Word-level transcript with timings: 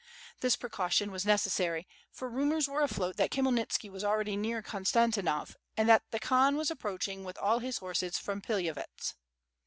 This 0.39 0.55
precaution 0.55 1.11
was 1.11 1.27
ne 1.27 1.35
cessary, 1.35 1.85
for 2.11 2.27
rumors 2.27 2.67
were 2.67 2.81
afloat 2.81 3.17
that 3.17 3.29
Khymelnitski 3.29 3.87
waa 3.91 4.01
already 4.03 4.35
near 4.35 4.63
Konstantinov 4.63 5.55
and 5.77 5.87
that 5.87 6.05
the 6.09 6.19
Khan 6.19 6.55
was 6.57 6.71
approaching 6.71 7.23
with 7.23 7.37
all 7.37 7.59
his 7.59 7.77
hordes 7.77 8.17
from 8.17 8.41
Pilavyets. 8.41 9.13